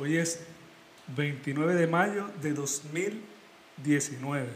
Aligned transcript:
Hoy 0.00 0.16
es 0.16 0.38
29 1.08 1.74
de 1.74 1.88
mayo 1.88 2.30
de 2.40 2.52
2019. 2.52 4.48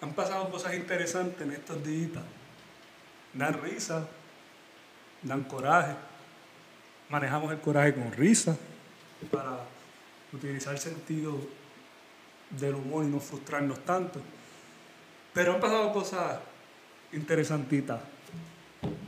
Han 0.00 0.14
pasado 0.14 0.50
cosas 0.50 0.74
interesantes 0.74 1.42
en 1.42 1.52
estos 1.52 1.84
días. 1.84 2.22
Dan 3.34 3.60
risa, 3.62 4.08
dan 5.20 5.44
coraje. 5.44 5.94
Manejamos 7.10 7.52
el 7.52 7.60
coraje 7.60 7.94
con 7.94 8.10
risa 8.12 8.56
para 9.30 9.60
utilizar 10.32 10.72
el 10.72 10.80
sentido 10.80 11.38
del 12.48 12.76
humor 12.76 13.04
y 13.04 13.08
no 13.08 13.20
frustrarnos 13.20 13.84
tanto. 13.84 14.22
Pero 15.34 15.52
han 15.52 15.60
pasado 15.60 15.92
cosas 15.92 16.40
interesantitas 17.12 18.00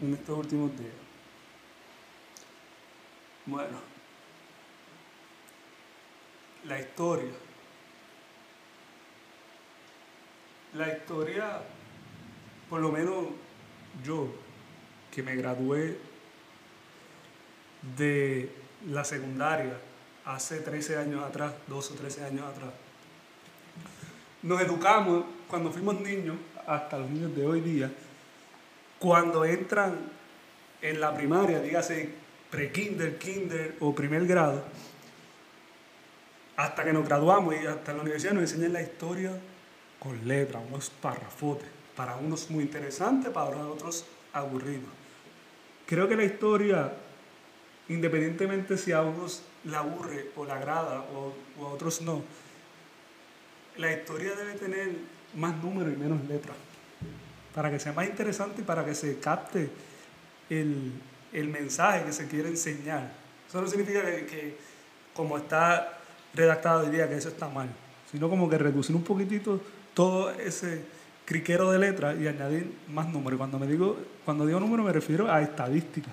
en 0.02 0.12
estos 0.12 0.38
últimos 0.38 0.78
días. 0.78 0.92
Bueno, 3.46 3.97
la 6.68 6.78
historia. 6.78 7.32
La 10.74 10.88
historia, 10.88 11.60
por 12.68 12.80
lo 12.80 12.92
menos 12.92 13.26
yo, 14.04 14.28
que 15.10 15.22
me 15.22 15.34
gradué 15.34 15.96
de 17.96 18.52
la 18.86 19.04
secundaria 19.04 19.78
hace 20.26 20.60
13 20.60 20.98
años 20.98 21.24
atrás, 21.24 21.54
12 21.68 21.94
o 21.94 21.96
13 21.96 22.24
años 22.26 22.46
atrás, 22.46 22.70
nos 24.42 24.60
educamos 24.60 25.24
cuando 25.48 25.72
fuimos 25.72 25.98
niños, 26.00 26.36
hasta 26.66 26.98
los 26.98 27.08
niños 27.08 27.34
de 27.34 27.46
hoy 27.46 27.62
día, 27.62 27.90
cuando 28.98 29.44
entran 29.44 29.98
en 30.82 31.00
la 31.00 31.14
primaria, 31.14 31.60
dígase 31.60 32.10
pre-kinder, 32.50 33.18
kinder 33.18 33.76
o 33.80 33.94
primer 33.94 34.26
grado, 34.26 34.62
hasta 36.58 36.82
que 36.84 36.92
nos 36.92 37.06
graduamos 37.06 37.54
y 37.54 37.66
hasta 37.66 37.92
la 37.92 38.02
universidad 38.02 38.32
nos 38.32 38.42
enseñan 38.42 38.72
la 38.72 38.82
historia 38.82 39.30
con 40.00 40.26
letras, 40.26 40.60
unos 40.68 40.90
parrafotes, 40.90 41.68
para 41.94 42.16
unos 42.16 42.50
muy 42.50 42.64
interesantes, 42.64 43.30
para 43.30 43.56
otros 43.68 44.04
aburridos. 44.32 44.90
Creo 45.86 46.08
que 46.08 46.16
la 46.16 46.24
historia, 46.24 46.92
independientemente 47.88 48.76
si 48.76 48.90
a 48.90 49.02
unos 49.02 49.44
la 49.66 49.78
aburre 49.78 50.32
o 50.34 50.44
la 50.44 50.56
agrada 50.56 51.04
o, 51.14 51.32
a 51.64 51.68
otros 51.68 52.02
no, 52.02 52.24
la 53.76 53.92
historia 53.92 54.34
debe 54.34 54.54
tener 54.54 54.90
más 55.36 55.56
números 55.62 55.94
y 55.94 55.96
menos 55.96 56.24
letras, 56.24 56.56
para 57.54 57.70
que 57.70 57.78
sea 57.78 57.92
más 57.92 58.08
interesante 58.08 58.62
y 58.62 58.64
para 58.64 58.84
que 58.84 58.96
se 58.96 59.20
capte 59.20 59.70
el, 60.50 60.92
el 61.32 61.48
mensaje 61.50 62.04
que 62.04 62.12
se 62.12 62.26
quiere 62.26 62.48
enseñar. 62.48 63.12
Eso 63.48 63.62
no 63.62 63.68
significa 63.68 64.04
que, 64.04 64.26
que 64.26 64.58
como 65.14 65.38
está 65.38 65.97
redactado 66.34 66.84
diría 66.84 67.08
que 67.08 67.16
eso 67.16 67.28
está 67.28 67.48
mal, 67.48 67.68
sino 68.10 68.28
como 68.28 68.48
que 68.48 68.58
reducir 68.58 68.94
un 68.94 69.02
poquitito 69.02 69.60
todo 69.94 70.30
ese 70.30 70.84
criquero 71.24 71.70
de 71.70 71.78
letras 71.78 72.18
y 72.18 72.26
añadir 72.26 72.72
más 72.88 73.08
números. 73.08 73.38
Cuando 73.38 73.58
me 73.58 73.66
digo, 73.66 73.98
cuando 74.24 74.46
digo 74.46 74.60
números 74.60 74.86
me 74.86 74.92
refiero 74.92 75.30
a 75.30 75.42
estadísticas. 75.42 76.12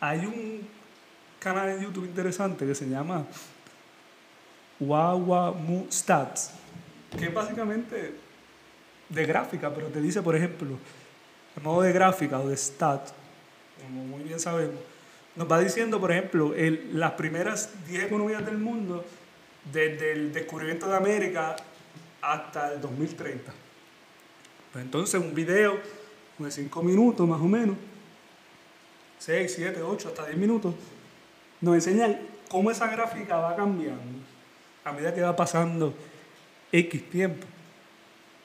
Hay 0.00 0.24
un 0.24 0.66
canal 1.38 1.68
en 1.68 1.82
YouTube 1.82 2.04
interesante 2.04 2.66
que 2.66 2.74
se 2.74 2.88
llama 2.88 3.26
Wawamu 4.80 5.86
Stats, 5.90 6.52
que 7.18 7.26
es 7.26 7.34
básicamente 7.34 8.14
de 9.08 9.26
gráfica, 9.26 9.72
pero 9.72 9.88
te 9.88 10.00
dice, 10.00 10.22
por 10.22 10.36
ejemplo, 10.36 10.78
el 11.56 11.62
modo 11.62 11.82
de 11.82 11.92
gráfica 11.92 12.38
o 12.40 12.48
de 12.48 12.56
stat, 12.56 13.08
como 13.82 14.04
muy 14.04 14.22
bien 14.22 14.40
sabemos, 14.40 14.80
nos 15.36 15.50
va 15.50 15.60
diciendo, 15.60 16.00
por 16.00 16.10
ejemplo, 16.10 16.54
las 16.92 17.12
primeras 17.12 17.70
10 17.86 18.04
economías 18.04 18.44
del 18.44 18.58
mundo, 18.58 19.04
desde 19.70 20.12
el 20.12 20.32
descubrimiento 20.32 20.88
de 20.88 20.96
América 20.96 21.56
hasta 22.22 22.72
el 22.72 22.80
2030. 22.80 23.52
Pues 24.72 24.84
entonces 24.84 25.20
un 25.20 25.34
video 25.34 25.78
de 26.38 26.50
5 26.50 26.82
minutos 26.82 27.28
más 27.28 27.40
o 27.40 27.44
menos, 27.44 27.76
6, 29.18 29.52
7, 29.54 29.82
8, 29.82 30.08
hasta 30.08 30.26
10 30.26 30.38
minutos, 30.38 30.74
nos 31.60 31.74
enseña 31.74 32.18
cómo 32.48 32.70
esa 32.70 32.86
gráfica 32.88 33.36
va 33.36 33.56
cambiando 33.56 34.20
a 34.84 34.92
medida 34.92 35.14
que 35.14 35.20
va 35.20 35.34
pasando 35.34 35.92
X 36.70 37.10
tiempo. 37.10 37.46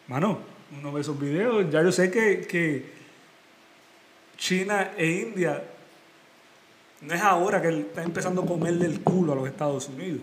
Mano, 0.07 0.39
uno 0.77 0.91
ve 0.91 1.01
esos 1.01 1.19
videos, 1.19 1.69
ya 1.69 1.83
yo 1.83 1.91
sé 1.91 2.09
que, 2.09 2.41
que 2.41 2.91
China 4.37 4.93
e 4.97 5.05
India 5.05 5.63
no 7.01 7.13
es 7.13 7.21
ahora 7.21 7.61
que 7.61 7.69
está 7.69 8.03
empezando 8.03 8.43
a 8.43 8.45
comerle 8.45 8.85
el 8.85 9.01
culo 9.01 9.33
a 9.33 9.35
los 9.35 9.47
Estados 9.47 9.89
Unidos, 9.89 10.21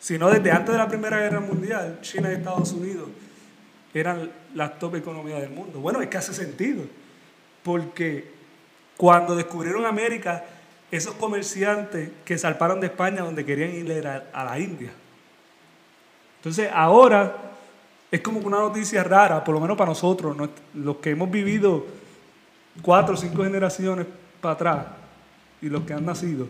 sino 0.00 0.30
desde 0.30 0.50
antes 0.50 0.72
de 0.72 0.78
la 0.78 0.88
Primera 0.88 1.18
Guerra 1.20 1.40
Mundial, 1.40 1.98
China 2.00 2.30
y 2.30 2.36
Estados 2.36 2.72
Unidos 2.72 3.08
eran 3.94 4.30
las 4.54 4.78
top 4.78 4.96
economías 4.96 5.40
del 5.40 5.50
mundo. 5.50 5.80
Bueno, 5.80 6.02
es 6.02 6.08
que 6.08 6.18
hace 6.18 6.34
sentido, 6.34 6.84
porque 7.62 8.30
cuando 8.96 9.34
descubrieron 9.34 9.86
América, 9.86 10.44
esos 10.90 11.14
comerciantes 11.14 12.10
que 12.24 12.38
salparon 12.38 12.80
de 12.80 12.88
España 12.88 13.22
donde 13.22 13.44
querían 13.44 13.74
ir 13.74 14.06
a, 14.06 14.24
a 14.32 14.44
la 14.44 14.58
India. 14.58 14.90
Entonces 16.38 16.70
ahora 16.72 17.34
es 18.10 18.20
como 18.20 18.38
una 18.40 18.58
noticia 18.58 19.02
rara, 19.02 19.42
por 19.42 19.54
lo 19.54 19.60
menos 19.60 19.76
para 19.76 19.90
nosotros, 19.90 20.36
los 20.74 20.96
que 20.96 21.10
hemos 21.10 21.30
vivido 21.30 21.86
cuatro 22.82 23.14
o 23.14 23.16
cinco 23.16 23.42
generaciones 23.42 24.06
para 24.40 24.54
atrás, 24.54 24.86
y 25.66 25.70
los 25.70 25.82
que 25.84 25.92
han 25.92 26.06
nacido, 26.06 26.48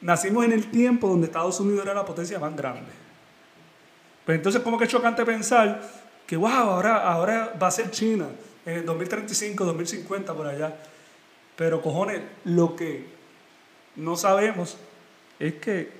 nacimos 0.00 0.44
en 0.44 0.52
el 0.52 0.70
tiempo 0.70 1.08
donde 1.08 1.26
Estados 1.26 1.58
Unidos 1.58 1.84
era 1.84 1.94
la 1.94 2.04
potencia 2.04 2.38
más 2.38 2.54
grande. 2.54 2.90
Pues 4.24 4.36
entonces, 4.36 4.60
como 4.62 4.76
que 4.78 4.84
es 4.84 4.90
chocante 4.90 5.24
pensar 5.24 5.82
que, 6.26 6.36
wow, 6.36 6.50
ahora, 6.50 7.02
ahora 7.10 7.56
va 7.60 7.68
a 7.68 7.70
ser 7.70 7.90
China 7.90 8.26
en 8.64 8.78
el 8.78 8.84
2035, 8.84 9.64
2050, 9.64 10.34
por 10.34 10.46
allá. 10.46 10.76
Pero 11.56 11.80
cojones, 11.80 12.20
lo 12.44 12.76
que 12.76 13.06
no 13.96 14.16
sabemos 14.16 14.76
es 15.38 15.54
que 15.54 15.90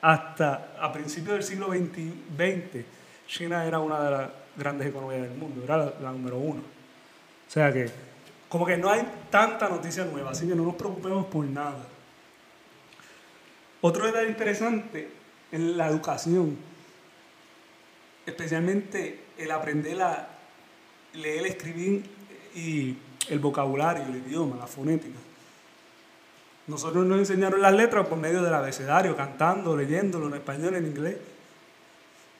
hasta 0.00 0.74
a 0.80 0.92
principios 0.92 1.34
del 1.34 1.42
siglo 1.44 1.68
XX, 1.68 2.84
China 3.28 3.64
era 3.64 3.78
una 3.78 4.02
de 4.02 4.10
las 4.10 4.30
grandes 4.56 4.88
economías 4.88 5.22
del 5.22 5.34
mundo, 5.34 5.62
era 5.62 5.76
la, 5.76 5.92
la 6.02 6.10
número 6.10 6.38
uno. 6.38 6.60
O 6.60 7.52
sea 7.52 7.72
que 7.72 8.09
como 8.50 8.66
que 8.66 8.76
no 8.76 8.90
hay 8.90 9.08
tanta 9.30 9.68
noticia 9.68 10.04
nueva, 10.04 10.32
así 10.32 10.46
que 10.46 10.56
no 10.56 10.64
nos 10.64 10.74
preocupemos 10.74 11.24
por 11.26 11.44
nada. 11.46 11.86
Otro 13.80 14.04
detalle 14.04 14.28
interesante 14.28 15.08
en 15.52 15.78
la 15.78 15.86
educación, 15.86 16.58
especialmente 18.26 19.20
el 19.38 19.52
aprender 19.52 20.02
a 20.02 20.28
leer, 21.14 21.46
escribir 21.46 22.04
y 22.54 22.96
el 23.28 23.38
vocabulario, 23.38 24.02
el 24.04 24.16
idioma, 24.16 24.56
la 24.56 24.66
fonética. 24.66 25.18
Nosotros 26.66 27.06
nos 27.06 27.20
enseñaron 27.20 27.62
las 27.62 27.72
letras 27.72 28.06
por 28.08 28.18
medio 28.18 28.42
del 28.42 28.52
abecedario, 28.52 29.16
cantando, 29.16 29.76
leyéndolo 29.76 30.26
en 30.26 30.34
español, 30.34 30.74
en 30.74 30.86
inglés. 30.86 31.16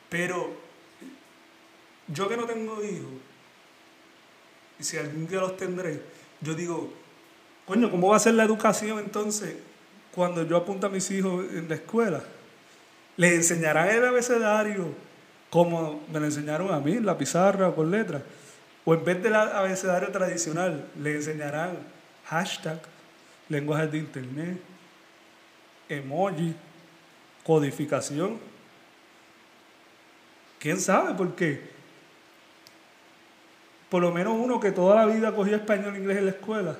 Pero 0.08 0.50
yo 2.08 2.28
que 2.28 2.36
no 2.36 2.46
tengo 2.46 2.82
hijos, 2.82 3.29
y 4.80 4.82
si 4.82 4.96
algún 4.96 5.28
día 5.28 5.40
los 5.40 5.58
tendré, 5.58 6.00
yo 6.40 6.54
digo, 6.54 6.90
coño, 7.66 7.90
¿cómo 7.90 8.08
va 8.08 8.16
a 8.16 8.20
ser 8.20 8.32
la 8.32 8.44
educación 8.44 8.98
entonces 8.98 9.56
cuando 10.14 10.42
yo 10.42 10.56
apunto 10.56 10.86
a 10.86 10.90
mis 10.90 11.10
hijos 11.10 11.44
en 11.52 11.68
la 11.68 11.74
escuela? 11.74 12.22
¿Les 13.18 13.34
enseñarán 13.34 13.90
el 13.90 14.06
abecedario 14.06 14.94
como 15.50 16.02
me 16.10 16.18
lo 16.18 16.26
enseñaron 16.26 16.72
a 16.72 16.80
mí, 16.80 16.98
la 16.98 17.18
pizarra 17.18 17.74
con 17.74 17.90
letras? 17.90 18.22
¿O 18.86 18.94
en 18.94 19.04
vez 19.04 19.22
del 19.22 19.34
abecedario 19.34 20.10
tradicional, 20.10 20.88
les 20.98 21.16
enseñarán 21.16 21.78
hashtag, 22.24 22.80
lenguajes 23.50 23.92
de 23.92 23.98
internet, 23.98 24.60
emoji, 25.90 26.54
codificación? 27.44 28.38
¿Quién 30.58 30.80
sabe 30.80 31.14
por 31.14 31.34
qué? 31.34 31.79
Por 33.90 34.02
lo 34.02 34.12
menos 34.12 34.34
uno 34.38 34.60
que 34.60 34.70
toda 34.70 34.94
la 34.94 35.06
vida 35.06 35.34
cogía 35.34 35.56
español 35.56 35.94
e 35.94 35.98
inglés 35.98 36.18
en 36.18 36.24
la 36.26 36.30
escuela 36.30 36.76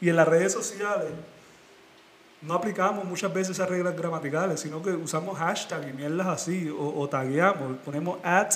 y 0.00 0.08
en 0.08 0.16
las 0.16 0.28
redes 0.28 0.52
sociales 0.52 1.08
no 2.42 2.54
aplicamos 2.54 3.04
muchas 3.04 3.32
veces 3.32 3.56
esas 3.56 3.68
reglas 3.68 3.96
gramaticales, 3.96 4.60
sino 4.60 4.82
que 4.82 4.90
usamos 4.90 5.38
hashtag 5.38 5.88
y 5.88 5.92
mierdas 5.92 6.26
así, 6.26 6.68
o, 6.68 7.00
o 7.00 7.08
tagueamos, 7.08 7.78
ponemos 7.84 8.18
at 8.22 8.52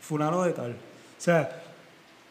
fulano 0.00 0.42
de 0.42 0.52
tal. 0.52 0.72
O 0.72 1.20
sea, 1.22 1.62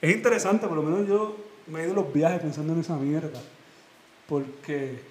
es 0.02 0.16
interesante, 0.16 0.68
por 0.68 0.76
lo 0.76 0.84
menos 0.84 1.08
yo 1.08 1.38
me 1.68 1.82
he 1.82 1.86
ido 1.86 1.96
los 1.96 2.14
viajes 2.14 2.42
pensando 2.42 2.74
en 2.74 2.82
esa 2.82 2.96
mierda, 2.96 3.40
porque 4.28 5.02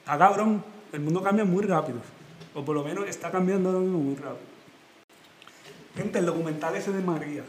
está 0.00 0.18
cabrón, 0.18 0.64
el 0.92 1.00
mundo 1.00 1.22
cambia 1.22 1.44
muy 1.44 1.64
rápido, 1.64 1.98
o 2.54 2.64
por 2.64 2.74
lo 2.74 2.82
menos 2.82 3.06
está 3.08 3.30
cambiando 3.30 3.70
muy 3.72 4.14
rápido. 4.14 4.52
Gente, 5.96 6.18
el 6.18 6.26
documental 6.26 6.74
ese 6.74 6.92
de 6.92 7.02
María, 7.02 7.44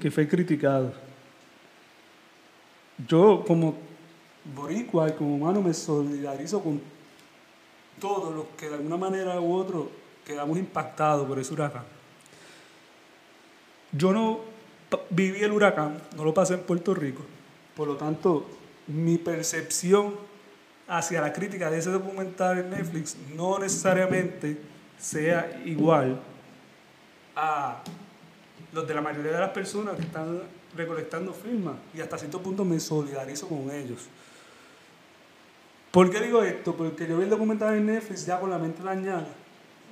que 0.00 0.10
fue 0.10 0.28
criticado. 0.28 0.92
Yo, 3.06 3.44
como 3.46 3.76
boricua 4.54 5.08
y 5.08 5.12
como 5.12 5.36
humano 5.36 5.60
me 5.62 5.74
solidarizo 5.74 6.62
con 6.62 6.80
todos 8.00 8.34
los 8.34 8.46
que 8.56 8.68
de 8.68 8.76
alguna 8.76 8.96
manera 8.96 9.40
u 9.40 9.54
otro 9.54 9.90
quedamos 10.24 10.58
impactados 10.58 11.26
por 11.26 11.38
ese 11.38 11.52
huracán. 11.52 11.84
Yo 13.92 14.12
no 14.12 14.40
viví 15.10 15.42
el 15.42 15.52
huracán, 15.52 16.00
no 16.16 16.24
lo 16.24 16.34
pasé 16.34 16.54
en 16.54 16.60
Puerto 16.60 16.94
Rico, 16.94 17.22
por 17.74 17.88
lo 17.88 17.96
tanto 17.96 18.46
mi 18.86 19.18
percepción 19.18 20.14
hacia 20.88 21.20
la 21.20 21.32
crítica 21.32 21.70
de 21.70 21.78
ese 21.78 21.90
documental 21.90 22.58
en 22.58 22.70
Netflix 22.70 23.16
no 23.34 23.58
necesariamente 23.58 24.60
sea 24.98 25.60
igual 25.64 26.20
a 27.34 27.82
los 28.72 28.86
de 28.86 28.94
la 28.94 29.00
mayoría 29.00 29.32
de 29.32 29.40
las 29.40 29.50
personas 29.50 29.96
que 29.96 30.02
están 30.02 30.42
recolectando 30.76 31.32
firmas 31.32 31.76
y 31.94 32.00
hasta 32.00 32.18
cierto 32.18 32.40
punto 32.42 32.64
me 32.64 32.78
solidarizo 32.80 33.48
con 33.48 33.70
ellos. 33.70 34.08
¿Por 35.90 36.10
qué 36.10 36.20
digo 36.20 36.42
esto? 36.42 36.76
Porque 36.76 37.06
yo 37.06 37.16
vi 37.16 37.24
el 37.24 37.30
documental 37.30 37.74
en 37.74 37.86
Netflix 37.86 38.26
ya 38.26 38.38
con 38.38 38.50
la 38.50 38.58
mente 38.58 38.82
dañada 38.82 39.26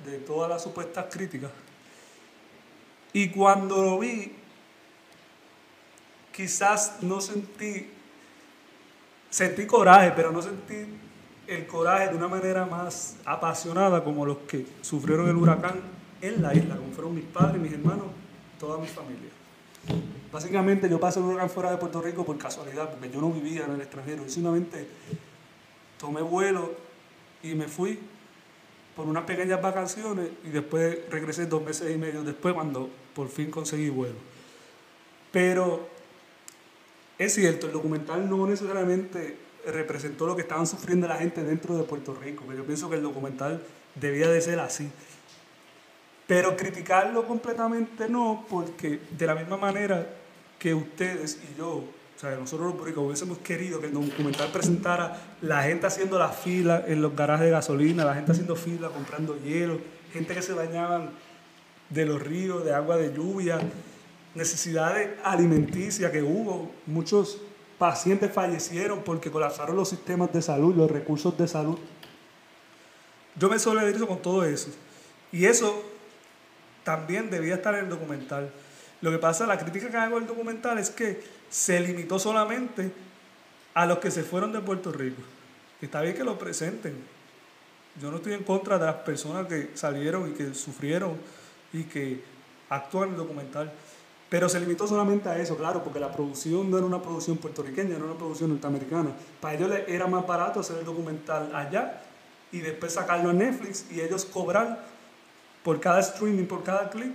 de 0.05 0.19
todas 0.19 0.51
las 0.51 0.63
supuestas 0.63 1.07
críticas. 1.11 1.51
Y 3.13 3.31
cuando 3.31 3.83
lo 3.83 3.99
vi, 3.99 4.33
quizás 6.33 6.99
no 7.01 7.21
sentí, 7.21 7.89
sentí 9.31 9.67
coraje, 9.67 10.13
pero 10.15 10.33
no 10.33 10.43
sentí 10.43 10.75
el 11.47 11.67
coraje 11.67 12.09
de 12.09 12.17
una 12.17 12.29
manera 12.29 12.67
más 12.67 13.17
apasionada 13.25 14.03
como 14.03 14.27
los 14.27 14.39
que 14.39 14.67
sufrieron 14.83 15.29
el 15.29 15.37
huracán 15.37 15.81
en 16.21 16.43
la 16.43 16.55
isla, 16.55 16.77
como 16.77 16.93
fueron 16.93 17.15
mis 17.15 17.25
padres, 17.25 17.61
mis 17.61 17.73
hermanos, 17.73 18.07
toda 18.59 18.79
mi 18.79 18.87
familia. 18.87 19.31
Básicamente 20.33 20.89
yo 20.89 20.99
pasé 20.99 21.21
el 21.21 21.27
huracán 21.27 21.51
fuera 21.51 21.71
de 21.71 21.77
Puerto 21.77 22.01
Rico 22.01 22.25
por 22.25 22.39
casualidad, 22.39 22.91
porque 22.91 23.11
yo 23.11 23.21
no 23.21 23.31
vivía 23.31 23.65
en 23.65 23.73
el 23.73 23.81
extranjero, 23.81 24.29
simplemente 24.29 24.87
tomé 25.99 26.23
vuelo 26.23 26.75
y 27.43 27.55
me 27.55 27.69
fui 27.69 27.99
por 28.97 29.07
unas 29.07 29.25
pequeñas 29.25 29.61
vacaciones 29.61 30.29
y 30.45 30.49
después 30.49 30.99
regresé 31.11 31.47
dos 31.47 31.63
meses 31.63 31.95
y 31.95 31.99
medio 31.99 32.23
después 32.23 32.55
cuando 32.55 32.89
por 33.15 33.29
fin 33.29 33.51
conseguí 33.51 33.91
vuelo. 33.91 34.17
Pero 35.33 35.89
es 37.19 37.35
cierto, 37.35 37.67
el 37.67 37.73
documental 37.73 38.29
no 38.29 38.47
necesariamente 38.47 39.37
representó 39.67 40.27
lo 40.27 40.37
que 40.37 40.43
estaban 40.43 40.67
sufriendo 40.67 41.09
la 41.09 41.17
gente 41.17 41.43
dentro 41.43 41.77
de 41.77 41.85
Puerto 41.85 42.15
Rico, 42.15 42.45
pero 42.47 42.59
yo 42.59 42.67
pienso 42.67 42.89
que 42.91 42.97
el 42.97 43.03
documental 43.03 43.63
debía 43.95 44.29
de 44.29 44.41
ser 44.41 44.61
así. 44.61 44.91
Pero 46.27 46.57
criticarlo 46.57 47.27
completamente 47.27 48.09
no, 48.09 48.47
porque 48.49 49.01
de 49.11 49.27
la 49.27 49.35
misma 49.35 49.57
manera 49.57 50.07
que 50.59 50.75
ustedes 50.75 51.39
y 51.53 51.59
yo 51.59 51.85
o 52.17 52.21
sea, 52.21 52.31
nosotros 52.37 52.67
los 52.67 52.75
puertorriqueños 52.75 53.07
hubiésemos 53.09 53.39
querido 53.39 53.81
que 53.81 53.87
el 53.87 53.93
documental 53.93 54.51
presentara 54.53 55.21
la 55.43 55.65
gente 55.65 55.87
haciendo 55.87 56.19
la 56.19 56.29
fila 56.29 56.85
en 56.87 57.03
los 57.03 57.17
garajes 57.17 57.47
de 57.47 57.51
gasolina, 57.51 58.05
la 58.05 58.15
gente 58.15 58.33
haciendo 58.33 58.55
fila 58.55 58.89
comprando 58.89 59.37
hielo, 59.43 59.79
gente 60.13 60.33
que 60.33 60.43
se 60.43 60.53
bañaban 60.53 61.11
de 61.91 62.07
los 62.07 62.23
ríos, 62.23 62.65
de 62.65 62.73
agua 62.73 62.97
de 62.97 63.13
lluvia, 63.13 63.59
necesidades 64.35 65.11
alimenticias 65.25 66.13
que 66.13 66.23
hubo. 66.23 66.71
Muchos 66.87 67.41
pacientes 67.79 68.33
fallecieron 68.33 69.03
porque 69.05 69.31
colapsaron 69.33 69.75
los 69.75 69.89
sistemas 69.89 70.33
de 70.33 70.41
salud, 70.41 70.75
los 70.75 70.91
recursos 70.91 71.37
de 71.37 71.49
salud. 71.49 71.79
Yo 73.37 73.51
me 73.51 73.59
solidarizo 73.59 74.07
con 74.07 74.23
todo 74.23 74.45
eso. 74.45 74.71
Y 75.33 75.47
eso 75.47 75.83
también 76.85 77.31
debía 77.31 77.55
estar 77.55 77.75
en 77.75 77.85
el 77.85 77.91
documental. 77.91 78.51
Lo 79.01 79.11
que 79.11 79.19
pasa, 79.19 79.47
la 79.47 79.59
crítica 79.59 79.91
que 79.91 79.97
hago 79.97 80.19
del 80.19 80.29
documental 80.29 80.79
es 80.79 80.91
que 80.91 81.23
se 81.51 81.81
limitó 81.81 82.19
solamente 82.19 82.93
a 83.75 83.87
los 83.87 83.99
que 83.99 84.11
se 84.11 84.23
fueron 84.23 84.53
de 84.53 84.61
Puerto 84.61 84.93
Rico. 84.93 85.21
Está 85.81 86.01
bien 86.01 86.15
que 86.15 86.25
lo 86.25 86.39
presenten. 86.39 86.95
Yo 88.01 88.11
no 88.11 88.17
estoy 88.17 88.35
en 88.35 88.45
contra 88.45 88.79
de 88.79 88.87
las 88.87 88.97
personas 88.97 89.47
que 89.47 89.71
salieron 89.75 90.31
y 90.31 90.35
que 90.35 90.55
sufrieron 90.55 91.19
y 91.73 91.85
que 91.85 92.23
actúan 92.69 93.09
en 93.09 93.15
el 93.15 93.19
documental. 93.19 93.73
Pero 94.29 94.49
se 94.49 94.59
limitó 94.59 94.87
solamente 94.87 95.29
a 95.29 95.39
eso, 95.39 95.57
claro, 95.57 95.85
porque 95.85 96.01
la 96.01 96.11
producción 96.11 96.71
no 96.71 96.79
era 96.79 96.87
una 96.87 97.01
producción 97.01 97.37
puertorriqueña, 97.37 97.97
era 97.97 98.05
una 98.05 98.17
producción 98.17 98.51
norteamericana. 98.51 99.11
Para 99.41 99.55
ellos 99.55 99.71
era 99.87 100.07
más 100.07 100.27
barato 100.27 100.61
hacer 100.61 100.79
el 100.79 100.85
documental 100.85 101.55
allá 101.55 102.03
y 102.51 102.61
después 102.61 102.95
sacarlo 102.95 103.31
a 103.31 103.33
Netflix 103.33 103.87
y 103.91 104.01
ellos 104.01 104.25
cobrar 104.25 104.94
por 105.65 105.81
cada 105.81 106.01
streaming, 106.01 106.45
por 106.45 106.63
cada 106.63 106.91
clic, 106.91 107.13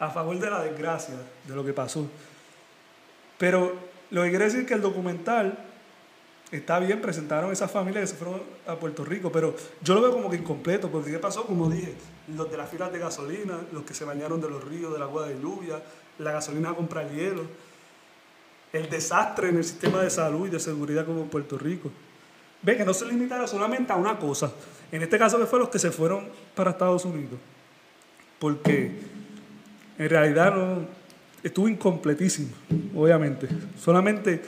a 0.00 0.10
favor 0.10 0.36
de 0.38 0.50
la 0.50 0.62
desgracia 0.62 1.14
de 1.46 1.54
lo 1.54 1.64
que 1.64 1.72
pasó. 1.72 2.08
Pero 3.38 3.76
lo 4.10 4.22
que 4.22 4.30
quiere 4.30 4.46
decir 4.46 4.66
que 4.66 4.74
el 4.74 4.80
documental 4.80 5.56
está 6.50 6.78
bien, 6.78 7.00
presentaron 7.00 7.52
esas 7.52 7.70
familias 7.70 8.02
que 8.02 8.06
se 8.08 8.16
fueron 8.16 8.42
a 8.66 8.76
Puerto 8.76 9.04
Rico, 9.04 9.30
pero 9.30 9.54
yo 9.82 9.94
lo 9.94 10.02
veo 10.02 10.12
como 10.12 10.30
que 10.30 10.36
incompleto, 10.36 10.90
porque 10.90 11.10
¿qué 11.10 11.18
pasó? 11.18 11.44
Como 11.44 11.70
dije, 11.70 11.94
los 12.34 12.50
de 12.50 12.56
las 12.56 12.68
filas 12.68 12.92
de 12.92 12.98
gasolina, 12.98 13.60
los 13.72 13.84
que 13.84 13.94
se 13.94 14.04
bañaron 14.04 14.40
de 14.40 14.50
los 14.50 14.64
ríos, 14.64 14.92
del 14.92 15.02
agua 15.02 15.26
de 15.28 15.40
lluvia, 15.40 15.82
la 16.18 16.32
gasolina 16.32 16.70
a 16.70 16.74
comprar 16.74 17.10
hielo, 17.10 17.42
el 18.72 18.88
desastre 18.88 19.50
en 19.50 19.56
el 19.58 19.64
sistema 19.64 20.02
de 20.02 20.10
salud 20.10 20.46
y 20.46 20.50
de 20.50 20.60
seguridad 20.60 21.04
como 21.04 21.22
en 21.22 21.28
Puerto 21.28 21.58
Rico. 21.58 21.90
Ve 22.62 22.76
que 22.76 22.84
no 22.84 22.94
se 22.94 23.06
limitara 23.06 23.46
solamente 23.46 23.92
a 23.92 23.96
una 23.96 24.18
cosa, 24.18 24.52
en 24.90 25.02
este 25.02 25.18
caso 25.18 25.38
que 25.38 25.46
fue 25.46 25.58
los 25.58 25.68
que 25.68 25.78
se 25.78 25.90
fueron 25.90 26.28
para 26.54 26.70
Estados 26.70 27.04
Unidos, 27.04 27.38
porque 28.38 28.92
en 29.98 30.08
realidad 30.08 30.54
no, 30.54 30.86
estuvo 31.42 31.68
incompletísimo, 31.68 32.52
obviamente. 32.94 33.48
Solamente 33.78 34.42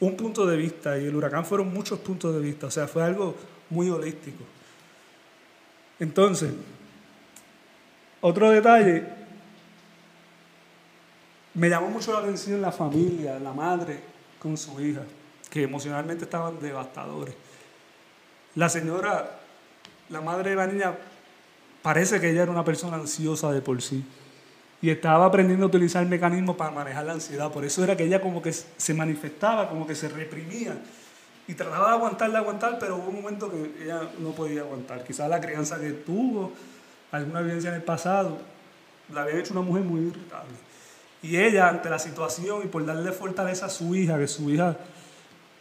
un 0.00 0.16
punto 0.16 0.46
de 0.46 0.56
vista 0.56 0.98
y 0.98 1.06
el 1.06 1.16
huracán 1.16 1.44
fueron 1.44 1.72
muchos 1.72 1.98
puntos 2.00 2.34
de 2.34 2.40
vista, 2.40 2.66
o 2.66 2.70
sea, 2.70 2.86
fue 2.86 3.02
algo 3.02 3.34
muy 3.70 3.88
holístico. 3.88 4.44
Entonces, 5.98 6.52
otro 8.20 8.50
detalle, 8.50 9.04
me 11.54 11.68
llamó 11.68 11.88
mucho 11.88 12.12
la 12.12 12.18
atención 12.18 12.60
la 12.60 12.72
familia, 12.72 13.38
la 13.38 13.52
madre 13.52 14.00
con 14.38 14.56
su 14.56 14.80
hija, 14.80 15.02
que 15.48 15.62
emocionalmente 15.62 16.24
estaban 16.24 16.58
devastadores. 16.60 17.34
La 18.54 18.68
señora, 18.68 19.38
la 20.10 20.20
madre 20.20 20.50
de 20.50 20.56
la 20.56 20.66
niña, 20.66 20.94
parece 21.82 22.20
que 22.20 22.30
ella 22.30 22.42
era 22.42 22.52
una 22.52 22.64
persona 22.64 22.96
ansiosa 22.96 23.52
de 23.52 23.60
por 23.60 23.82
sí 23.82 24.04
y 24.84 24.90
estaba 24.90 25.24
aprendiendo 25.24 25.64
a 25.64 25.68
utilizar 25.68 26.04
mecanismos 26.04 26.56
para 26.56 26.70
manejar 26.70 27.06
la 27.06 27.14
ansiedad. 27.14 27.50
Por 27.50 27.64
eso 27.64 27.82
era 27.82 27.96
que 27.96 28.04
ella 28.04 28.20
como 28.20 28.42
que 28.42 28.52
se 28.52 28.92
manifestaba, 28.92 29.68
como 29.68 29.86
que 29.86 29.94
se 29.94 30.10
reprimía 30.10 30.76
y 31.48 31.54
trataba 31.54 31.88
de 31.88 31.94
aguantar, 31.94 32.30
de 32.30 32.36
aguantar, 32.36 32.78
pero 32.78 32.96
hubo 32.96 33.08
un 33.08 33.22
momento 33.22 33.50
que 33.50 33.82
ella 33.82 34.02
no 34.18 34.32
podía 34.32 34.60
aguantar. 34.60 35.02
Quizás 35.04 35.28
la 35.30 35.40
crianza 35.40 35.80
que 35.80 35.90
tuvo, 35.90 36.52
alguna 37.12 37.40
vivencia 37.40 37.70
en 37.70 37.76
el 37.76 37.82
pasado, 37.82 38.38
la 39.12 39.22
había 39.22 39.38
hecho 39.38 39.54
una 39.54 39.62
mujer 39.62 39.84
muy 39.84 40.08
irritable. 40.08 40.52
Y 41.22 41.38
ella, 41.38 41.70
ante 41.70 41.88
la 41.88 41.98
situación 41.98 42.60
y 42.64 42.66
por 42.66 42.84
darle 42.84 43.10
fortaleza 43.12 43.66
a 43.66 43.70
su 43.70 43.94
hija, 43.94 44.18
que 44.18 44.28
su 44.28 44.50
hija 44.50 44.76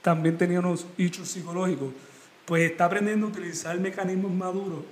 también 0.01 0.37
tenía 0.37 0.59
unos 0.59 0.85
hechos 0.97 1.29
psicológicos, 1.29 1.93
pues 2.45 2.69
está 2.69 2.85
aprendiendo 2.85 3.27
a 3.27 3.29
utilizar 3.29 3.77
mecanismos 3.79 4.31
maduros 4.31 4.83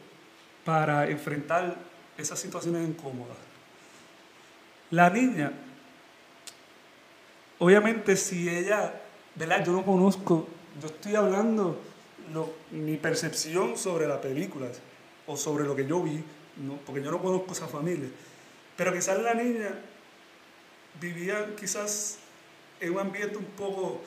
para 0.64 1.10
enfrentar 1.10 1.76
esas 2.18 2.40
situaciones 2.40 2.88
incómodas. 2.88 3.38
La 4.92 5.10
niña, 5.10 5.52
obviamente 7.60 8.16
si 8.16 8.50
ella, 8.50 9.02
¿verdad? 9.36 9.66
Yo 9.66 9.72
no 9.72 9.84
conozco, 9.84 10.48
yo 10.82 10.88
estoy 10.88 11.16
hablando 11.16 11.80
mi 12.72 12.98
percepción 12.98 13.78
sobre 13.78 14.08
la 14.08 14.22
película 14.22 14.68
o 15.28 15.36
sobre 15.36 15.66
lo 15.66 15.76
que 15.76 15.86
yo 15.86 16.02
vi, 16.02 16.24
¿no? 16.58 16.78
porque 16.86 17.04
yo 17.04 17.12
no 17.12 17.22
conozco 17.22 17.52
esa 17.52 17.68
familia. 17.68 18.10
Pero 18.78 18.94
quizás 18.94 19.22
la 19.22 19.34
niña 19.34 19.70
vivía 21.00 21.54
quizás 21.60 22.20
en 22.80 22.94
un 22.94 23.00
ambiente 23.00 23.38
un 23.38 23.46
poco, 23.46 24.02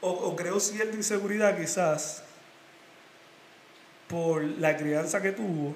o, 0.00 0.10
o 0.10 0.36
creó 0.36 0.60
cierta 0.60 0.96
inseguridad 0.96 1.58
quizás 1.58 2.24
por 4.08 4.42
la 4.42 4.76
crianza 4.76 5.20
que 5.22 5.32
tuvo 5.32 5.74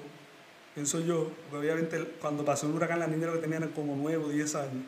pienso 0.73 0.99
yo, 1.01 1.29
obviamente 1.51 1.99
cuando 2.19 2.43
pasó 2.43 2.67
el 2.67 2.73
huracán 2.73 2.99
la 2.99 3.07
niña 3.07 3.27
lo 3.27 3.33
que 3.33 3.39
tenía 3.39 3.57
era 3.57 3.67
como 3.67 3.95
9 3.95 4.23
o 4.25 4.29
10 4.29 4.55
años. 4.55 4.83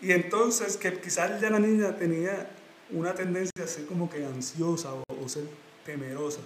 Y 0.00 0.12
entonces 0.12 0.76
que 0.76 0.98
quizás 0.98 1.40
ya 1.40 1.50
la 1.50 1.58
niña 1.58 1.96
tenía 1.96 2.50
una 2.90 3.14
tendencia 3.14 3.62
a 3.62 3.66
ser 3.66 3.86
como 3.86 4.08
que 4.08 4.24
ansiosa 4.24 4.94
o, 4.94 5.04
o 5.22 5.28
ser 5.28 5.44
temerosa. 5.84 6.40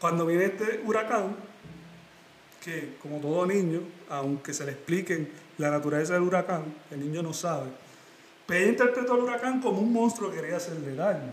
Cuando 0.00 0.26
viene 0.26 0.46
este 0.46 0.82
huracán, 0.84 1.36
que 2.62 2.96
como 3.00 3.20
todo 3.20 3.46
niño, 3.46 3.80
aunque 4.08 4.52
se 4.52 4.64
le 4.66 4.72
expliquen 4.72 5.30
la 5.58 5.70
naturaleza 5.70 6.14
del 6.14 6.22
huracán, 6.22 6.64
el 6.90 7.00
niño 7.00 7.22
no 7.22 7.32
sabe, 7.32 7.70
pero 8.46 8.60
ella 8.60 8.70
interpretó 8.70 9.14
al 9.14 9.20
huracán 9.20 9.60
como 9.62 9.80
un 9.80 9.92
monstruo 9.92 10.30
que 10.30 10.40
quería 10.40 10.56
hacerle 10.56 10.94
daño. 10.94 11.32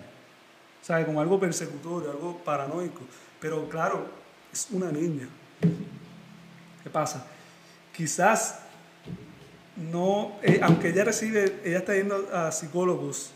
¿Sabe? 0.87 1.05
Como 1.05 1.19
algo 1.19 1.37
persecutorio, 1.37 2.11
algo 2.11 2.37
paranoico. 2.45 3.01
Pero 3.41 3.67
claro, 3.67 4.07
es 4.53 4.69
una 4.71 4.89
niña. 4.89 5.27
¿Qué 6.81 6.89
pasa? 6.89 7.27
Quizás 7.93 8.59
no, 9.75 10.37
eh, 10.41 10.61
aunque 10.63 10.87
ella 10.89 11.03
recibe, 11.03 11.59
ella 11.65 11.79
está 11.79 11.93
yendo 11.93 12.29
a 12.31 12.53
psicólogos 12.53 13.31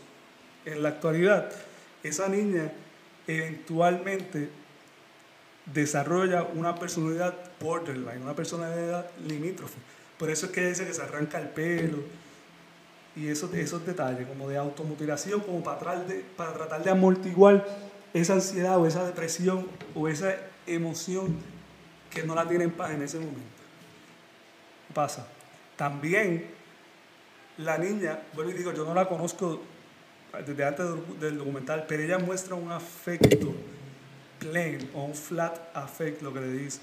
en 0.64 0.82
la 0.82 0.88
actualidad, 0.88 1.52
esa 2.02 2.26
niña 2.26 2.72
eventualmente 3.26 4.48
desarrolla 5.66 6.44
una 6.54 6.74
personalidad 6.76 7.34
borderline, 7.60 8.22
una 8.22 8.34
personalidad 8.34 9.10
limítrofe. 9.26 9.76
Por 10.18 10.30
eso 10.30 10.46
es 10.46 10.52
que 10.52 10.68
dice 10.68 10.86
que 10.86 10.94
se 10.94 11.02
arranca 11.02 11.38
el 11.38 11.50
pelo 11.50 11.98
y 13.14 13.28
esos, 13.28 13.52
esos 13.54 13.84
detalles, 13.84 14.26
como 14.26 14.48
de 14.48 14.56
automutilación, 14.56 15.40
como 15.40 15.62
para 15.62 15.78
tratar, 15.78 16.06
de, 16.06 16.24
para 16.36 16.52
tratar 16.54 16.82
de 16.82 16.90
amortiguar 16.90 17.66
esa 18.14 18.34
ansiedad 18.34 18.78
o 18.78 18.86
esa 18.86 19.04
depresión 19.04 19.68
o 19.94 20.08
esa 20.08 20.34
emoción 20.66 21.36
que 22.10 22.22
no 22.22 22.34
la 22.34 22.48
tiene 22.48 22.64
en 22.64 22.70
paz 22.70 22.92
en 22.92 23.02
ese 23.02 23.18
momento. 23.18 23.40
¿Qué 24.88 24.94
pasa? 24.94 25.26
También 25.76 26.46
la 27.58 27.78
niña, 27.78 28.20
bueno, 28.34 28.50
y 28.50 28.54
digo, 28.54 28.72
yo 28.72 28.84
no 28.84 28.94
la 28.94 29.08
conozco 29.08 29.60
desde 30.46 30.64
antes 30.64 30.86
del 31.20 31.38
documental, 31.38 31.84
pero 31.86 32.02
ella 32.02 32.18
muestra 32.18 32.54
un 32.54 32.70
afecto 32.70 33.54
plain 34.38 34.90
o 34.94 35.04
un 35.04 35.14
flat 35.14 35.58
affect, 35.74 36.22
lo 36.22 36.32
que 36.32 36.40
le 36.40 36.52
dice. 36.52 36.80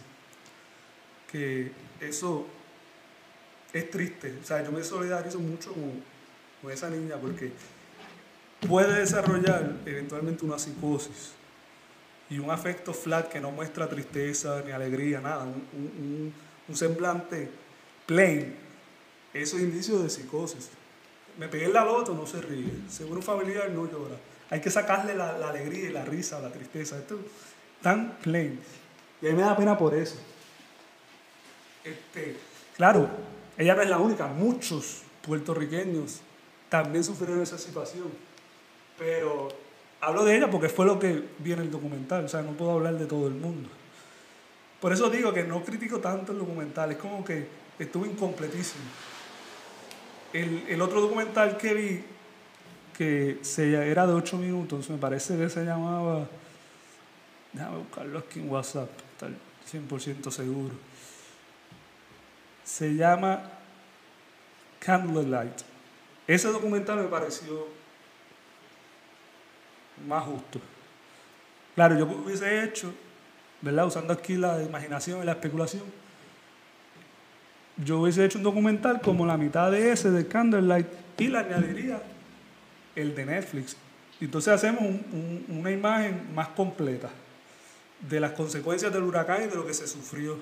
Que 1.31 1.71
eso 1.99 2.45
es 3.73 3.89
triste. 3.89 4.37
O 4.41 4.45
sea, 4.45 4.63
yo 4.63 4.71
me 4.71 4.83
solidarizo 4.83 5.39
mucho 5.39 5.73
con, 5.73 6.03
con 6.61 6.71
esa 6.71 6.89
niña 6.89 7.15
porque 7.17 7.51
puede 8.67 8.99
desarrollar 8.99 9.73
eventualmente 9.85 10.45
una 10.45 10.59
psicosis 10.59 11.33
y 12.29 12.39
un 12.39 12.51
afecto 12.51 12.93
flat 12.93 13.29
que 13.29 13.39
no 13.39 13.51
muestra 13.51 13.87
tristeza 13.89 14.61
ni 14.65 14.71
alegría, 14.71 15.19
nada, 15.19 15.45
un, 15.45 16.33
un, 16.67 16.75
semblante 16.75 17.49
plain, 18.05 18.55
eso 19.33 19.57
es 19.57 19.63
indicio 19.63 19.99
de 19.99 20.09
psicosis. 20.09 20.69
Me 21.39 21.47
pegué 21.47 21.65
en 21.65 21.73
la 21.73 21.83
loto, 21.83 22.13
no 22.13 22.27
se 22.27 22.41
ríe. 22.41 22.71
Seguro 22.89 23.17
un 23.17 23.23
familiar 23.23 23.69
no 23.71 23.89
llora. 23.89 24.15
Hay 24.49 24.61
que 24.61 24.69
sacarle 24.69 25.15
la, 25.15 25.37
la 25.37 25.49
alegría 25.49 25.89
y 25.89 25.93
la 25.93 26.05
risa, 26.05 26.39
la 26.39 26.51
tristeza. 26.51 26.97
Esto 26.97 27.15
es 27.15 27.21
tan 27.81 28.17
plain. 28.17 28.59
Y 29.21 29.27
a 29.27 29.29
mí 29.31 29.35
me 29.35 29.43
da 29.43 29.55
pena 29.55 29.77
por 29.77 29.95
eso. 29.95 30.17
Este, 31.83 32.37
claro, 32.75 33.09
ella 33.57 33.73
no 33.73 33.81
es 33.81 33.89
la 33.89 33.97
única. 33.97 34.27
Muchos 34.27 35.01
puertorriqueños 35.25 36.21
también 36.69 37.03
sufrieron 37.03 37.41
esa 37.41 37.57
situación. 37.57 38.07
Pero 38.97 39.49
hablo 40.01 40.23
de 40.23 40.37
ella 40.37 40.49
porque 40.49 40.69
fue 40.69 40.85
lo 40.85 40.99
que 40.99 41.23
vi 41.39 41.53
en 41.53 41.59
el 41.59 41.71
documental. 41.71 42.25
O 42.25 42.27
sea, 42.27 42.41
no 42.41 42.51
puedo 42.51 42.71
hablar 42.71 42.97
de 42.97 43.05
todo 43.05 43.27
el 43.27 43.33
mundo. 43.33 43.69
Por 44.79 44.93
eso 44.93 45.09
digo 45.09 45.33
que 45.33 45.43
no 45.43 45.63
critico 45.63 45.99
tanto 45.99 46.31
el 46.31 46.39
documental. 46.39 46.91
Es 46.91 46.97
como 46.97 47.23
que 47.25 47.47
estuvo 47.77 48.05
incompletísimo. 48.05 48.83
El, 50.31 50.65
el 50.69 50.81
otro 50.81 51.01
documental 51.01 51.57
que 51.57 51.73
vi, 51.73 52.03
que 52.97 53.39
se, 53.41 53.73
era 53.89 54.05
de 54.05 54.13
8 54.13 54.37
minutos, 54.37 54.89
me 54.89 54.97
parece 54.97 55.37
que 55.37 55.49
se 55.49 55.65
llamaba. 55.65 56.27
Déjame 57.51 57.77
buscarlo 57.77 58.19
aquí 58.19 58.39
en 58.39 58.49
WhatsApp, 58.49 58.89
estar 59.13 59.31
100% 59.71 60.29
seguro. 60.29 60.75
Se 62.63 62.93
llama 62.93 63.41
Candlelight. 64.79 65.68
Ese 66.29 66.47
documental 66.49 66.99
me 66.99 67.07
pareció 67.07 67.65
más 70.07 70.23
justo. 70.25 70.61
Claro, 71.73 71.97
yo 71.97 72.05
hubiese 72.05 72.63
hecho, 72.63 72.93
¿verdad? 73.61 73.87
Usando 73.87 74.13
aquí 74.13 74.35
la 74.35 74.61
imaginación 74.61 75.23
y 75.23 75.25
la 75.25 75.31
especulación, 75.31 75.81
yo 77.83 78.01
hubiese 78.01 78.23
hecho 78.23 78.37
un 78.37 78.43
documental 78.43 79.01
como 79.01 79.25
la 79.25 79.37
mitad 79.37 79.71
de 79.71 79.91
ese 79.91 80.11
de 80.11 80.27
Candlelight 80.27 80.85
y 81.17 81.29
le 81.29 81.39
añadiría 81.39 81.99
el 82.95 83.15
de 83.15 83.25
Netflix. 83.25 83.75
Entonces 84.21 84.53
hacemos 84.53 84.83
una 85.47 85.71
imagen 85.71 86.31
más 86.35 86.49
completa 86.49 87.09
de 88.07 88.19
las 88.19 88.33
consecuencias 88.33 88.93
del 88.93 89.01
huracán 89.01 89.45
y 89.45 89.47
de 89.47 89.55
lo 89.55 89.65
que 89.65 89.73
se 89.73 89.87
sufrió. 89.87 90.33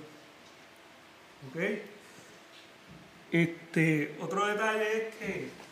¿Ok? 1.49 1.61
Este, 3.31 4.17
otro 4.19 4.47
detalle 4.47 4.97
es 4.97 5.15
que 5.15 5.66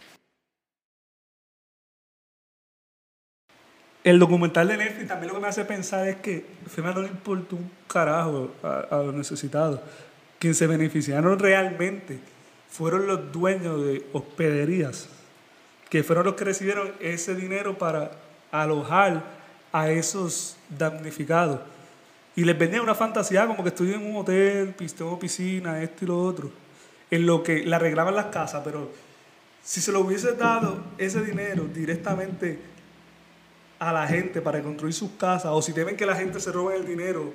el 4.06 4.20
documental 4.20 4.68
de 4.68 4.78
Netflix 4.78 5.08
también 5.08 5.30
lo 5.30 5.34
que 5.34 5.42
me 5.42 5.48
hace 5.48 5.66
pensar 5.66 6.08
es 6.08 6.18
que 6.18 6.46
FEMA 6.68 6.94
no 6.94 7.02
le 7.02 7.08
importa 7.08 7.56
un 7.56 7.72
carajo 7.88 8.52
a, 8.62 8.82
a 8.92 8.98
los 9.02 9.16
necesitados. 9.16 9.80
Quienes 10.38 10.60
se 10.60 10.68
beneficiaron 10.68 11.40
realmente 11.40 12.20
fueron 12.70 13.08
los 13.08 13.32
dueños 13.32 13.84
de 13.84 14.06
hospederías, 14.14 15.10
que 15.90 16.04
fueron 16.04 16.24
los 16.24 16.36
que 16.36 16.46
recibieron 16.46 16.92
ese 17.00 17.34
dinero 17.34 17.80
para 17.80 18.12
alojar 18.52 19.24
a 19.72 19.90
esos 19.90 20.56
damnificados. 20.78 21.62
Y 22.36 22.44
les 22.44 22.56
vendían 22.60 22.84
una 22.84 22.94
fantasía 22.94 23.48
como 23.48 23.64
que 23.64 23.70
estoy 23.70 23.92
en 23.92 24.06
un 24.06 24.18
hotel, 24.18 24.76
tengo 24.96 25.18
piscina, 25.18 25.82
esto 25.82 26.06
y 26.06 26.08
lo 26.10 26.22
otro, 26.22 26.52
en 27.10 27.26
lo 27.26 27.42
que 27.42 27.68
arreglaban 27.74 28.14
las 28.14 28.28
casas, 28.28 28.62
pero 28.64 28.92
si 29.64 29.82
se 29.82 29.92
lo 29.92 30.02
hubiese 30.02 30.34
dado 30.34 30.78
ese 31.00 31.24
dinero 31.24 31.66
directamente 31.74 32.75
a 33.79 33.91
la 33.91 34.08
gente 34.08 34.41
para 34.41 34.62
construir 34.62 34.94
sus 34.94 35.12
casas, 35.12 35.51
o 35.53 35.62
si 35.62 35.74
temen 35.74 35.98
que 35.98 36.05
la 36.05 36.15
gente 36.15 36.39
se 36.39 36.51
robe 36.51 36.75
el 36.75 36.86
dinero, 36.86 37.34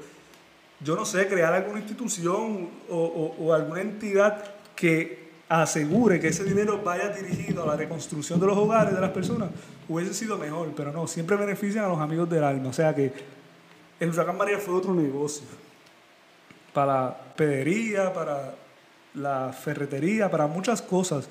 yo 0.82 0.96
no 0.96 1.04
sé, 1.04 1.28
crear 1.28 1.52
alguna 1.52 1.80
institución 1.80 2.70
o, 2.88 2.96
o, 2.96 3.44
o 3.44 3.52
alguna 3.52 3.82
entidad 3.82 4.42
que 4.74 5.30
asegure 5.48 6.20
que 6.20 6.28
ese 6.28 6.44
dinero 6.44 6.80
vaya 6.82 7.08
dirigido 7.08 7.64
a 7.64 7.66
la 7.66 7.76
reconstrucción 7.76 8.38
de 8.38 8.46
los 8.46 8.56
hogares 8.56 8.94
de 8.94 9.00
las 9.00 9.10
personas, 9.10 9.50
hubiese 9.88 10.14
sido 10.14 10.38
mejor, 10.38 10.72
pero 10.76 10.92
no, 10.92 11.08
siempre 11.08 11.36
benefician 11.36 11.84
a 11.84 11.88
los 11.88 11.98
amigos 11.98 12.30
del 12.30 12.44
alma. 12.44 12.68
O 12.68 12.72
sea 12.72 12.94
que 12.94 13.12
el 13.98 14.10
huracán 14.10 14.38
María 14.38 14.58
fue 14.58 14.74
otro 14.74 14.94
negocio. 14.94 15.42
Para 16.72 17.14
pedería, 17.34 18.12
para 18.12 18.54
la 19.14 19.52
ferretería, 19.52 20.30
para 20.30 20.46
muchas 20.46 20.80
cosas. 20.80 21.28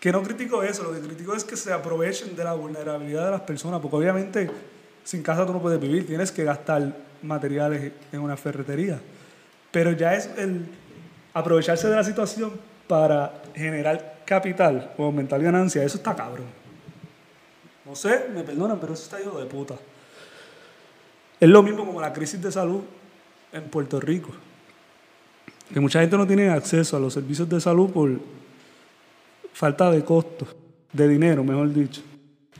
Que 0.00 0.12
no 0.12 0.22
critico 0.22 0.62
eso, 0.62 0.84
lo 0.84 0.92
que 0.92 1.00
critico 1.00 1.34
es 1.34 1.44
que 1.44 1.56
se 1.56 1.72
aprovechen 1.72 2.36
de 2.36 2.44
la 2.44 2.54
vulnerabilidad 2.54 3.24
de 3.24 3.30
las 3.32 3.40
personas, 3.40 3.80
porque 3.80 3.96
obviamente 3.96 4.50
sin 5.02 5.22
casa 5.22 5.44
tú 5.46 5.52
no 5.52 5.60
puedes 5.60 5.80
vivir, 5.80 6.06
tienes 6.06 6.30
que 6.30 6.44
gastar 6.44 6.94
materiales 7.22 7.92
en 8.12 8.20
una 8.20 8.36
ferretería. 8.36 9.00
Pero 9.72 9.92
ya 9.92 10.14
es 10.14 10.30
el 10.36 10.66
aprovecharse 11.34 11.88
de 11.88 11.96
la 11.96 12.04
situación 12.04 12.52
para 12.86 13.42
generar 13.54 14.22
capital 14.24 14.92
o 14.96 15.04
aumentar 15.04 15.42
ganancias, 15.42 15.84
eso 15.84 15.96
está 15.96 16.14
cabrón. 16.14 16.46
No 17.84 17.96
sé, 17.96 18.26
me 18.34 18.42
perdonan, 18.42 18.78
pero 18.78 18.92
eso 18.92 19.04
está 19.04 19.20
hijo 19.20 19.38
de 19.38 19.46
puta. 19.46 19.74
Es 21.40 21.48
lo 21.48 21.62
mismo 21.62 21.86
como 21.86 22.00
la 22.00 22.12
crisis 22.12 22.40
de 22.42 22.52
salud 22.52 22.82
en 23.52 23.64
Puerto 23.64 23.98
Rico. 24.00 24.30
Que 25.72 25.80
mucha 25.80 26.00
gente 26.00 26.16
no 26.16 26.26
tiene 26.26 26.50
acceso 26.50 26.96
a 26.96 27.00
los 27.00 27.14
servicios 27.14 27.48
de 27.48 27.60
salud 27.60 27.90
por 27.90 28.10
falta 29.58 29.90
de 29.90 30.04
costos, 30.04 30.54
de 30.92 31.08
dinero, 31.08 31.42
mejor 31.42 31.74
dicho. 31.74 32.00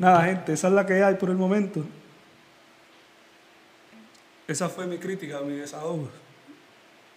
Nada, 0.01 0.25
gente, 0.25 0.53
esa 0.53 0.67
es 0.67 0.75
la 0.75 0.85
que 0.85 1.01
hay 1.01 1.15
por 1.15 1.31
el 1.31 1.37
momento. 1.37 1.85
Esa 4.49 4.69
fue 4.69 4.85
mi 4.85 4.99
crítica, 4.99 5.41
mi 5.43 5.53
desahogo. 5.53 6.09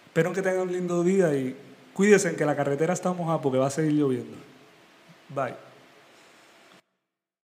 Espero 0.06 0.32
que 0.32 0.40
tengan 0.40 0.68
un 0.68 0.72
lindo 0.72 1.02
día 1.02 1.34
y 1.34 1.56
cuídense 1.92 2.28
en 2.28 2.36
que 2.36 2.44
la 2.44 2.54
carretera 2.54 2.92
está 2.92 3.12
mojada 3.12 3.40
porque 3.40 3.58
va 3.58 3.66
a 3.66 3.70
seguir 3.70 3.94
lloviendo. 3.94 4.36
Bye. 5.28 5.71